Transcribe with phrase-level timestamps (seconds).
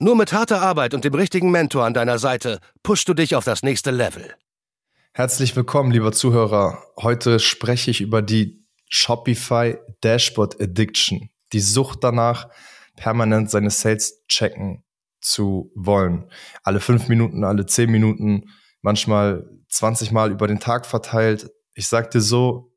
[0.00, 3.44] Nur mit harter Arbeit und dem richtigen Mentor an deiner Seite pushst du dich auf
[3.44, 4.34] das nächste Level.
[5.12, 6.82] Herzlich willkommen, lieber Zuhörer.
[7.00, 12.48] Heute spreche ich über die Shopify Dashboard Addiction, die Sucht danach,
[12.96, 14.82] permanent seine Sales checken
[15.20, 16.28] zu wollen.
[16.64, 18.50] Alle fünf Minuten, alle zehn Minuten,
[18.82, 21.50] manchmal 20 Mal über den Tag verteilt.
[21.74, 22.72] Ich sag dir so,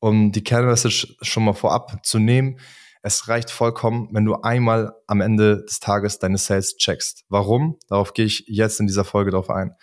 [0.00, 2.58] um die Kernmessage schon mal vorab zu nehmen,
[3.02, 7.24] es reicht vollkommen, wenn du einmal am Ende des Tages deine Sales checkst.
[7.28, 7.78] Warum?
[7.88, 9.74] Darauf gehe ich jetzt in dieser Folge drauf ein.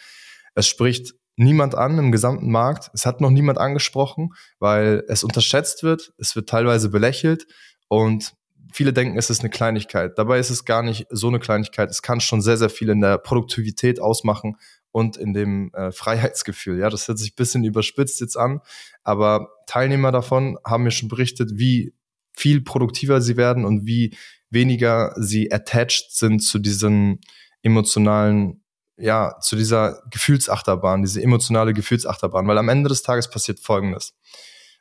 [0.55, 2.89] Es spricht niemand an im gesamten Markt.
[2.93, 6.13] Es hat noch niemand angesprochen, weil es unterschätzt wird.
[6.17, 7.45] Es wird teilweise belächelt
[7.89, 8.33] und
[8.71, 10.17] viele denken, es ist eine Kleinigkeit.
[10.17, 11.89] Dabei ist es gar nicht so eine Kleinigkeit.
[11.89, 14.55] Es kann schon sehr, sehr viel in der Produktivität ausmachen
[14.91, 16.79] und in dem äh, Freiheitsgefühl.
[16.79, 18.61] Ja, das hört sich bisschen überspitzt jetzt an,
[19.03, 21.93] aber Teilnehmer davon haben mir schon berichtet, wie
[22.39, 24.15] viel produktiver sie werden und wie
[24.49, 27.19] weniger sie attached sind zu diesen
[27.61, 28.63] emotionalen,
[28.97, 32.47] ja, zu dieser Gefühlsachterbahn, diese emotionale Gefühlsachterbahn.
[32.47, 34.15] Weil am Ende des Tages passiert Folgendes.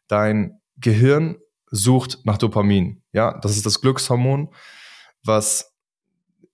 [0.07, 1.39] Dein Gehirn
[1.71, 3.03] sucht nach Dopamin.
[3.13, 4.55] Ja, das ist das Glückshormon,
[5.25, 5.75] was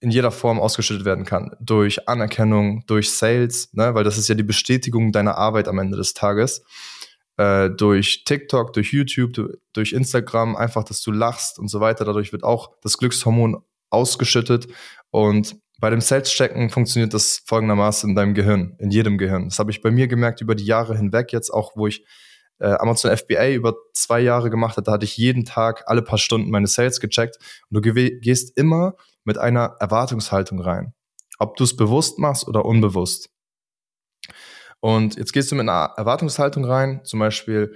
[0.00, 1.54] in jeder Form ausgeschüttet werden kann.
[1.60, 5.98] Durch Anerkennung, durch Sales, ne, weil das ist ja die Bestätigung deiner Arbeit am Ende
[5.98, 6.64] des Tages
[7.36, 12.04] äh, durch TikTok, durch YouTube, durch Instagram, einfach, dass du lachst und so weiter.
[12.04, 14.68] Dadurch wird auch das Glückshormon ausgeschüttet.
[15.10, 19.48] Und bei dem Sales-Checken funktioniert das folgendermaßen in deinem Gehirn, in jedem Gehirn.
[19.48, 22.04] Das habe ich bei mir gemerkt über die Jahre hinweg jetzt, auch wo ich
[22.58, 26.50] äh, Amazon FBA über zwei Jahre gemacht hatte, hatte ich jeden Tag alle paar Stunden
[26.50, 27.38] meine Sales gecheckt.
[27.70, 28.94] Und du gehst immer
[29.24, 30.94] mit einer Erwartungshaltung rein.
[31.38, 33.30] Ob du es bewusst machst oder unbewusst.
[34.84, 37.74] Und jetzt gehst du mit einer Erwartungshaltung rein, zum Beispiel,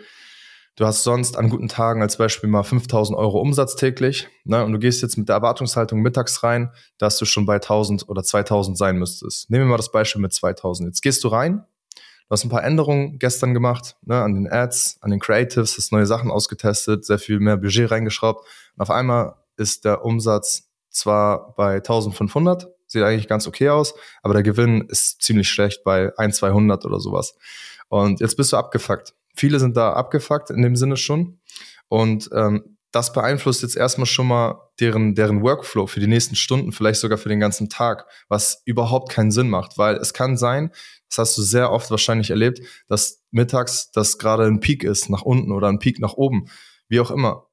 [0.76, 4.72] du hast sonst an guten Tagen als Beispiel mal 5000 Euro Umsatz täglich, ne, und
[4.72, 8.76] du gehst jetzt mit der Erwartungshaltung mittags rein, dass du schon bei 1000 oder 2000
[8.76, 9.48] sein müsstest.
[9.48, 10.86] Nehmen wir mal das Beispiel mit 2000.
[10.86, 11.64] Jetzt gehst du rein,
[11.94, 15.92] du hast ein paar Änderungen gestern gemacht, ne, an den Ads, an den Creatives, hast
[15.92, 18.46] neue Sachen ausgetestet, sehr viel mehr Budget reingeschraubt,
[18.76, 24.34] und auf einmal ist der Umsatz zwar bei 1500, sieht eigentlich ganz okay aus, aber
[24.34, 27.36] der Gewinn ist ziemlich schlecht bei 1, 200 oder sowas.
[27.88, 29.14] Und jetzt bist du abgefuckt.
[29.36, 31.38] Viele sind da abgefuckt in dem Sinne schon.
[31.88, 36.72] Und ähm, das beeinflusst jetzt erstmal schon mal deren, deren Workflow für die nächsten Stunden,
[36.72, 40.70] vielleicht sogar für den ganzen Tag, was überhaupt keinen Sinn macht, weil es kann sein,
[41.08, 45.22] das hast du sehr oft wahrscheinlich erlebt, dass mittags das gerade ein Peak ist nach
[45.22, 46.48] unten oder ein Peak nach oben,
[46.88, 47.46] wie auch immer.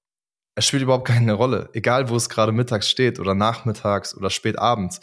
[0.56, 4.58] Es spielt überhaupt keine Rolle, egal wo es gerade mittags steht oder nachmittags oder spät
[4.58, 5.02] abends.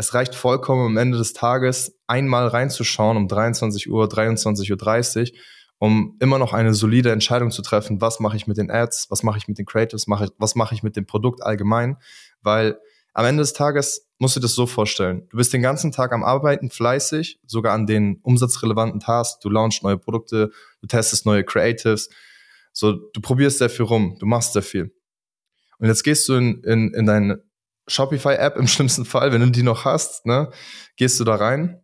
[0.00, 5.38] Es reicht vollkommen am Ende des Tages einmal reinzuschauen um 23 Uhr, 23.30 Uhr,
[5.76, 9.22] um immer noch eine solide Entscheidung zu treffen, was mache ich mit den Ads, was
[9.22, 11.98] mache ich mit den Creatives, was mache ich mit dem Produkt allgemein,
[12.40, 12.78] weil
[13.12, 15.28] am Ende des Tages musst du dir das so vorstellen.
[15.28, 19.40] Du bist den ganzen Tag am Arbeiten, fleißig, sogar an den umsatzrelevanten Tasks.
[19.40, 20.50] Du launchst neue Produkte,
[20.80, 22.08] du testest neue Creatives.
[22.72, 24.94] So, du probierst sehr viel rum, du machst sehr viel.
[25.78, 27.42] Und jetzt gehst du in, in, in dein
[27.90, 30.50] Shopify-App im schlimmsten Fall, wenn du die noch hast, ne,
[30.96, 31.82] gehst du da rein,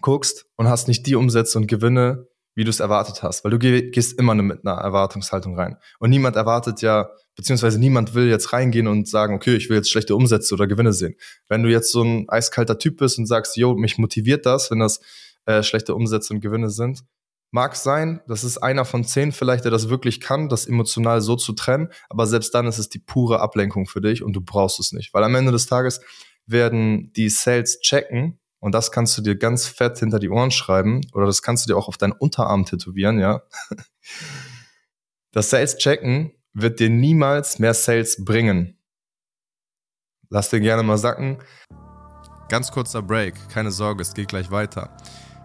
[0.00, 3.58] guckst und hast nicht die Umsätze und Gewinne, wie du es erwartet hast, weil du
[3.58, 5.76] gehst immer mit einer Erwartungshaltung rein.
[5.98, 9.90] Und niemand erwartet ja, beziehungsweise niemand will jetzt reingehen und sagen, okay, ich will jetzt
[9.90, 11.14] schlechte Umsätze oder Gewinne sehen.
[11.48, 14.80] Wenn du jetzt so ein eiskalter Typ bist und sagst, yo, mich motiviert das, wenn
[14.80, 15.00] das
[15.46, 17.04] äh, schlechte Umsätze und Gewinne sind,
[17.52, 21.34] Mag sein, das ist einer von zehn vielleicht, der das wirklich kann, das emotional so
[21.34, 24.78] zu trennen, aber selbst dann ist es die pure Ablenkung für dich und du brauchst
[24.78, 25.12] es nicht.
[25.12, 26.00] Weil am Ende des Tages
[26.46, 31.00] werden die Sales checken und das kannst du dir ganz fett hinter die Ohren schreiben
[31.12, 33.42] oder das kannst du dir auch auf deinen Unterarm tätowieren, ja.
[35.32, 38.78] Das Sales checken wird dir niemals mehr Sales bringen.
[40.28, 41.38] Lass dir gerne mal sacken.
[42.48, 44.96] Ganz kurzer Break, keine Sorge, es geht gleich weiter.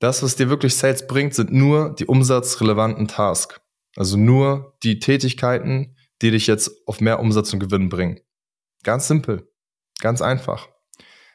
[0.00, 3.60] Das, was dir wirklich Sales bringt, sind nur die umsatzrelevanten Tasks.
[3.96, 8.18] Also nur die Tätigkeiten, die dich jetzt auf mehr Umsatz und Gewinn bringen.
[8.82, 9.48] Ganz simpel.
[10.00, 10.68] Ganz einfach.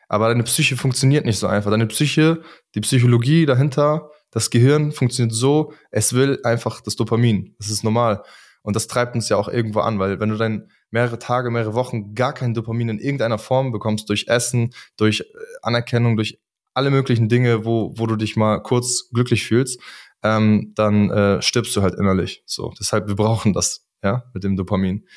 [0.07, 1.69] Aber deine Psyche funktioniert nicht so einfach.
[1.69, 2.41] Deine Psyche,
[2.73, 7.55] die Psychologie dahinter, das Gehirn funktioniert so, es will einfach das Dopamin.
[7.59, 8.23] Das ist normal.
[8.63, 11.75] Und das treibt uns ja auch irgendwo an, weil wenn du dann mehrere Tage, mehrere
[11.75, 15.25] Wochen gar kein Dopamin in irgendeiner Form bekommst, durch Essen, durch äh,
[15.61, 16.39] Anerkennung, durch
[16.75, 19.81] alle möglichen Dinge, wo, wo du dich mal kurz glücklich fühlst,
[20.23, 22.43] ähm, dann äh, stirbst du halt innerlich.
[22.45, 25.07] So, deshalb, wir brauchen das, ja, mit dem Dopamin.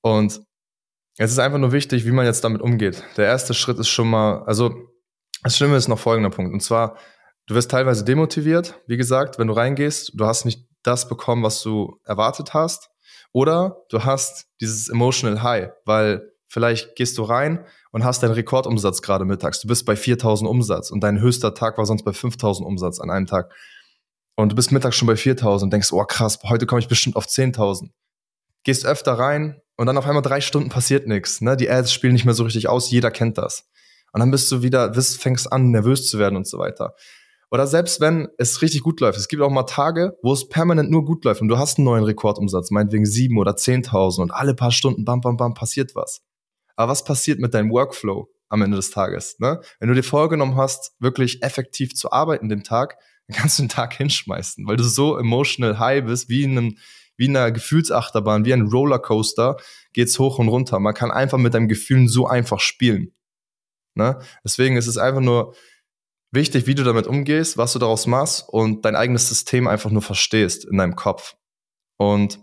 [0.00, 0.40] Und
[1.16, 3.04] es ist einfach nur wichtig, wie man jetzt damit umgeht.
[3.16, 4.74] Der erste Schritt ist schon mal, also
[5.42, 6.52] das Schlimme ist noch folgender Punkt.
[6.52, 6.96] Und zwar,
[7.46, 11.62] du wirst teilweise demotiviert, wie gesagt, wenn du reingehst, du hast nicht das bekommen, was
[11.62, 12.90] du erwartet hast.
[13.32, 19.02] Oder du hast dieses emotional high, weil vielleicht gehst du rein und hast deinen Rekordumsatz
[19.02, 19.60] gerade mittags.
[19.60, 23.10] Du bist bei 4000 Umsatz und dein höchster Tag war sonst bei 5000 Umsatz an
[23.10, 23.52] einem Tag.
[24.36, 27.16] Und du bist mittags schon bei 4000 und denkst, oh krass, heute komme ich bestimmt
[27.16, 27.90] auf 10.000.
[28.62, 31.40] Gehst öfter rein und dann auf einmal drei Stunden passiert nichts.
[31.40, 31.56] Ne?
[31.56, 33.64] Die Ads spielen nicht mehr so richtig aus, jeder kennt das.
[34.12, 36.94] Und dann bist du wieder, bist, fängst an, nervös zu werden und so weiter.
[37.50, 40.88] Oder selbst wenn es richtig gut läuft, es gibt auch mal Tage, wo es permanent
[40.88, 44.54] nur gut läuft und du hast einen neuen Rekordumsatz, meinetwegen sieben oder zehntausend und alle
[44.54, 46.22] paar Stunden, bam, bam, bam, passiert was.
[46.76, 49.38] Aber was passiert mit deinem Workflow am Ende des Tages?
[49.38, 49.60] Ne?
[49.78, 52.98] Wenn du dir vorgenommen hast, wirklich effektiv zu arbeiten den Tag,
[53.28, 56.78] dann kannst du den Tag hinschmeißen, weil du so emotional high bist, wie in einem
[57.16, 59.56] wie in einer Gefühlsachterbahn, wie ein Rollercoaster,
[59.92, 60.80] geht's hoch und runter.
[60.80, 63.14] Man kann einfach mit deinem Gefühlen so einfach spielen.
[63.94, 64.18] Ne?
[64.42, 65.54] Deswegen ist es einfach nur
[66.32, 70.02] wichtig, wie du damit umgehst, was du daraus machst und dein eigenes System einfach nur
[70.02, 71.36] verstehst in deinem Kopf.
[71.96, 72.40] Und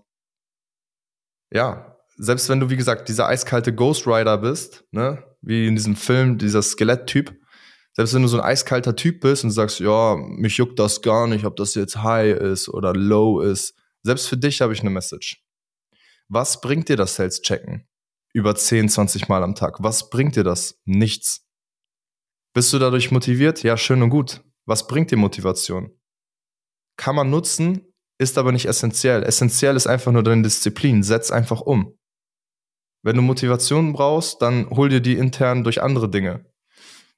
[1.51, 5.95] ja, selbst wenn du, wie gesagt, dieser eiskalte Ghost Rider bist, ne, wie in diesem
[5.95, 7.35] Film, dieser Skeletttyp,
[7.93, 11.25] selbst wenn du so ein eiskalter Typ bist und sagst, ja, mich juckt das gar
[11.25, 13.73] nicht, ob das jetzt high ist oder low ist,
[14.03, 15.43] selbst für dich habe ich eine Message.
[16.27, 17.87] Was bringt dir das Sales-Checken?
[18.33, 19.77] Über 10, 20 Mal am Tag.
[19.79, 20.79] Was bringt dir das?
[20.85, 21.47] Nichts.
[22.53, 23.63] Bist du dadurch motiviert?
[23.63, 24.43] Ja, schön und gut.
[24.65, 25.89] Was bringt dir Motivation?
[26.97, 29.23] Kann man nutzen, ist aber nicht essentiell.
[29.23, 31.01] Essentiell ist einfach nur deine Disziplin.
[31.01, 31.97] Setz einfach um.
[33.03, 36.45] Wenn du Motivation brauchst, dann hol dir die intern durch andere Dinge.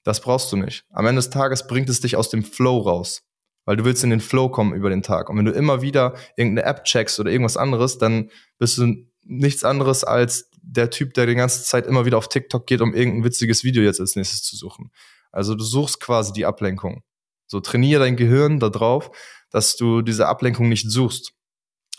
[0.04, 0.86] Das brauchst du nicht.
[0.92, 3.22] Am Ende des Tages bringt es dich aus dem Flow raus
[3.66, 5.30] weil du willst in den Flow kommen über den Tag.
[5.30, 9.64] Und wenn du immer wieder irgendeine App checkst oder irgendwas anderes, dann bist du nichts
[9.64, 13.24] anderes als der Typ, der die ganze Zeit immer wieder auf TikTok geht, um irgendein
[13.24, 14.92] witziges Video jetzt als nächstes zu suchen.
[15.32, 17.04] Also du suchst quasi die Ablenkung.
[17.48, 19.12] So trainiere dein Gehirn darauf,
[19.50, 21.34] dass du diese Ablenkung nicht suchst.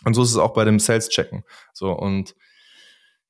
[0.04, 1.44] Und so ist es auch bei dem Sales-Checken.
[1.72, 2.34] So und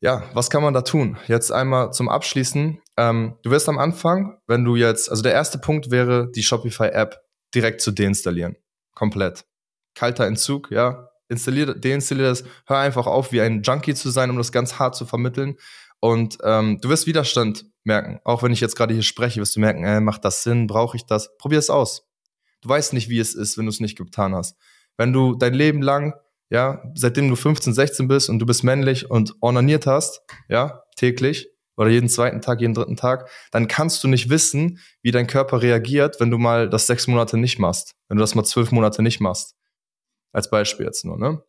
[0.00, 1.16] ja, was kann man da tun?
[1.26, 2.80] Jetzt einmal zum Abschließen.
[2.96, 7.22] Ähm, du wirst am Anfang, wenn du jetzt, also der erste Punkt wäre die Shopify-App
[7.54, 8.56] direkt zu deinstallieren.
[8.94, 9.44] Komplett.
[9.94, 11.08] Kalter Entzug, ja.
[11.28, 14.94] Installier, deinstallier das, hör einfach auf, wie ein Junkie zu sein, um das ganz hart
[14.94, 15.56] zu vermitteln.
[16.00, 18.20] Und ähm, du wirst Widerstand merken.
[18.24, 20.96] Auch wenn ich jetzt gerade hier spreche, wirst du merken, äh, macht das Sinn, brauche
[20.96, 21.34] ich das?
[21.38, 22.06] Probier es aus.
[22.60, 24.56] Du weißt nicht, wie es ist, wenn du es nicht getan hast.
[24.96, 26.14] Wenn du dein Leben lang,
[26.50, 31.48] ja, seitdem du 15, 16 bist und du bist männlich und ornaniert hast, ja, täglich,
[31.76, 35.62] oder jeden zweiten Tag, jeden dritten Tag, dann kannst du nicht wissen, wie dein Körper
[35.62, 39.02] reagiert, wenn du mal das sechs Monate nicht machst, wenn du das mal zwölf Monate
[39.02, 39.56] nicht machst.
[40.32, 41.42] Als Beispiel jetzt nur, ne?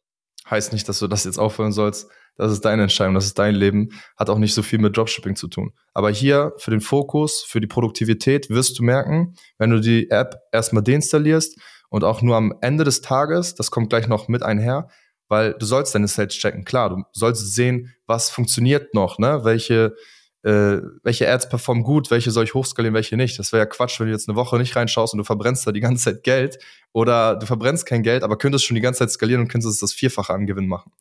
[0.50, 2.08] Heißt nicht, dass du das jetzt aufhören sollst.
[2.38, 3.90] Das ist deine Entscheidung, das ist dein Leben.
[4.16, 5.74] Hat auch nicht so viel mit Dropshipping zu tun.
[5.94, 10.36] Aber hier für den Fokus, für die Produktivität wirst du merken, wenn du die App
[10.52, 11.60] erstmal deinstallierst
[11.96, 14.90] und auch nur am Ende des Tages, das kommt gleich noch mit einher,
[15.30, 16.66] weil du sollst deine Sales checken.
[16.66, 19.46] Klar, du sollst sehen, was funktioniert noch, ne?
[19.46, 19.96] Welche
[20.44, 23.40] äh, welche Ads performen gut, welche soll ich hochskalieren, welche nicht.
[23.40, 25.72] Das wäre ja Quatsch, wenn du jetzt eine Woche nicht reinschaust und du verbrennst da
[25.72, 26.60] die ganze Zeit Geld
[26.92, 29.94] oder du verbrennst kein Geld, aber könntest schon die ganze Zeit skalieren und könntest das
[29.94, 30.92] Vierfache an Gewinn machen.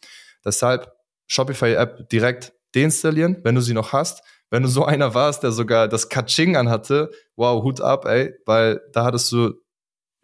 [0.45, 0.93] Deshalb
[1.27, 4.23] Shopify-App direkt deinstallieren, wenn du sie noch hast.
[4.49, 8.81] Wenn du so einer warst, der sogar das Kaching anhatte, wow, Hut ab, ey, weil
[8.93, 9.55] da hattest du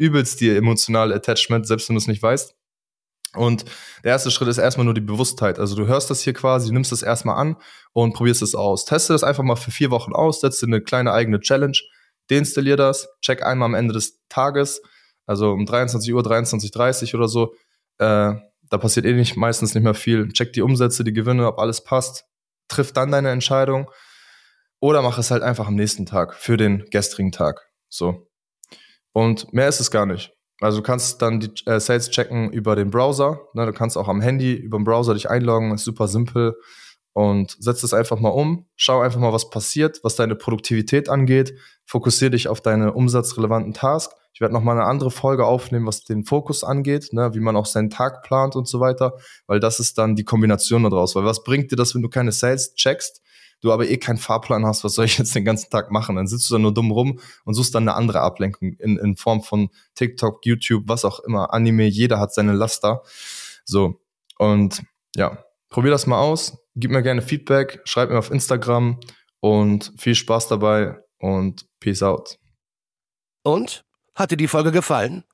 [0.00, 2.54] übelst die emotionale Attachment, selbst wenn du es nicht weißt.
[3.34, 3.64] Und
[4.02, 5.60] der erste Schritt ist erstmal nur die Bewusstheit.
[5.60, 7.56] Also du hörst das hier quasi, nimmst das erstmal an
[7.92, 8.84] und probierst es aus.
[8.84, 11.78] Teste das einfach mal für vier Wochen aus, setze eine kleine eigene Challenge,
[12.28, 14.82] deinstallier das, check einmal am Ende des Tages,
[15.26, 17.54] also um 23 Uhr, 23.30 oder so.
[17.98, 18.34] Äh,
[18.68, 20.28] da passiert eh nicht, meistens nicht mehr viel.
[20.32, 22.24] Check die Umsätze, die Gewinne, ob alles passt.
[22.68, 23.90] Triff dann deine Entscheidung.
[24.80, 27.68] Oder mach es halt einfach am nächsten Tag, für den gestrigen Tag.
[27.88, 28.29] So.
[29.12, 30.32] Und mehr ist es gar nicht.
[30.60, 33.40] Also du kannst dann die äh, Sales checken über den Browser.
[33.54, 33.66] Ne?
[33.66, 36.56] Du kannst auch am Handy über den Browser dich einloggen, ist super simpel.
[37.12, 38.66] und setz es einfach mal um.
[38.76, 41.54] Schau einfach mal, was passiert, was deine Produktivität angeht.
[41.86, 44.14] Fokussiere dich auf deine umsatzrelevanten Tasks.
[44.32, 47.66] Ich werde nochmal eine andere Folge aufnehmen, was den Fokus angeht, ne, wie man auch
[47.66, 49.14] seinen Tag plant und so weiter,
[49.48, 51.16] weil das ist dann die Kombination daraus.
[51.16, 53.22] Weil was bringt dir das, wenn du keine Sales checkst,
[53.60, 56.16] du aber eh keinen Fahrplan hast, was soll ich jetzt den ganzen Tag machen?
[56.16, 59.16] Dann sitzt du da nur dumm rum und suchst dann eine andere Ablenkung in, in
[59.16, 63.02] Form von TikTok, YouTube, was auch immer, Anime, jeder hat seine Laster.
[63.64, 64.00] So.
[64.38, 64.82] Und
[65.16, 66.58] ja, probier das mal aus.
[66.76, 69.00] Gib mir gerne Feedback, schreib mir auf Instagram
[69.40, 72.38] und viel Spaß dabei und peace out.
[73.42, 73.84] Und?
[74.14, 75.24] Hat dir die Folge gefallen?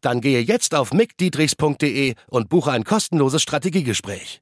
[0.00, 4.41] Dann gehe jetzt auf mickdietrichs.de und buche ein kostenloses Strategiegespräch.